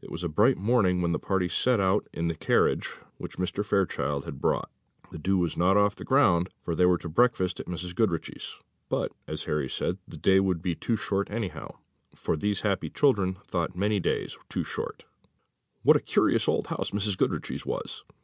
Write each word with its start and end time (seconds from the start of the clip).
It 0.00 0.10
was 0.10 0.24
a 0.24 0.28
bright 0.28 0.56
morning 0.56 1.00
when 1.02 1.12
the 1.12 1.20
party 1.20 1.46
set 1.48 1.78
out 1.78 2.08
in 2.12 2.26
the 2.26 2.34
carriage 2.34 2.88
which 3.18 3.38
Mr. 3.38 3.64
Fairchild 3.64 4.24
had 4.24 4.40
bought. 4.40 4.68
The 5.12 5.20
dew 5.20 5.38
was 5.38 5.56
not 5.56 5.76
off 5.76 5.94
the 5.94 6.02
ground, 6.04 6.48
for 6.64 6.74
they 6.74 6.84
were 6.84 6.98
to 6.98 7.08
breakfast 7.08 7.60
at 7.60 7.68
Mrs. 7.68 7.94
Goodriche's; 7.94 8.58
but, 8.88 9.12
as 9.28 9.44
Henry 9.44 9.68
said, 9.68 9.98
the 10.08 10.16
day 10.16 10.40
would 10.40 10.62
be 10.62 10.74
too 10.74 10.96
short 10.96 11.30
anyhow, 11.30 11.76
for 12.12 12.36
these 12.36 12.62
happy 12.62 12.90
children 12.90 13.36
thought 13.46 13.76
many 13.76 14.00
days 14.00 14.36
too 14.48 14.64
short. 14.64 15.04
What 15.84 15.94
a 15.96 16.00
curious 16.00 16.48
old 16.48 16.66
house 16.66 16.90
Mrs. 16.90 17.16
Goodriche's 17.16 17.64
was! 17.64 18.02